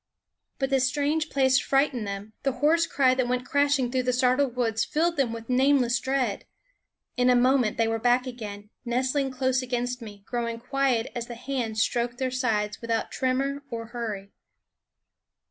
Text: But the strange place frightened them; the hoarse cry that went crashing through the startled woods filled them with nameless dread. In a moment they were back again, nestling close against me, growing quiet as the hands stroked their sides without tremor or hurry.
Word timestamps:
But 0.57 0.71
the 0.71 0.79
strange 0.79 1.29
place 1.29 1.59
frightened 1.59 2.07
them; 2.07 2.33
the 2.41 2.53
hoarse 2.53 2.87
cry 2.87 3.13
that 3.13 3.27
went 3.27 3.45
crashing 3.47 3.91
through 3.91 4.01
the 4.01 4.13
startled 4.13 4.55
woods 4.55 4.83
filled 4.83 5.15
them 5.15 5.31
with 5.31 5.47
nameless 5.47 5.99
dread. 5.99 6.45
In 7.17 7.29
a 7.29 7.35
moment 7.35 7.77
they 7.77 7.87
were 7.87 7.99
back 7.99 8.25
again, 8.25 8.71
nestling 8.83 9.29
close 9.29 9.61
against 9.61 10.01
me, 10.01 10.23
growing 10.25 10.59
quiet 10.59 11.11
as 11.13 11.27
the 11.27 11.35
hands 11.35 11.83
stroked 11.83 12.17
their 12.17 12.31
sides 12.31 12.81
without 12.81 13.11
tremor 13.11 13.61
or 13.69 13.85
hurry. 13.89 14.31